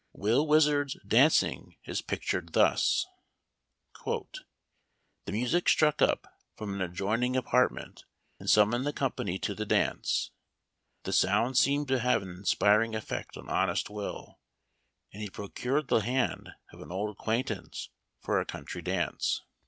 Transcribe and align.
Will 0.13 0.47
Wizard's" 0.47 0.97
dancing 1.07 1.75
is 1.85 2.01
pictured 2.01 2.53
thus: 2.53 3.05
"The 4.03 4.31
music 5.27 5.69
struck 5.69 6.01
up 6.01 6.25
from 6.57 6.73
an 6.73 6.81
adjoining 6.81 7.35
apart 7.35 7.71
jment, 7.71 8.05
and 8.39 8.49
summoned 8.49 8.87
the 8.87 8.93
company 8.93 9.37
to 9.37 9.53
the 9.53 9.63
dance. 9.63 10.31
The 11.03 11.13
sound 11.13 11.55
seemed 11.59 11.87
to 11.89 11.99
have 11.99 12.23
an 12.23 12.31
inspiring 12.31 12.95
effect 12.95 13.37
on 13.37 13.47
honest 13.47 13.91
Will, 13.91 14.39
and 15.13 15.21
he 15.21 15.29
procured 15.29 15.89
the 15.89 15.99
hand 15.99 16.49
of 16.73 16.81
an 16.81 16.91
old 16.91 17.11
acquaintance 17.11 17.89
for 18.21 18.41
a 18.41 18.43
country 18.47 18.81
dance. 18.81 19.43